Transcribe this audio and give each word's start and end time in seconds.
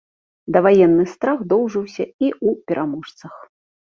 Даваенны 0.55 1.05
страх 1.13 1.43
доўжыўся 1.51 2.03
і 2.07 2.27
ў 2.31 2.49
пераможцах. 2.71 3.35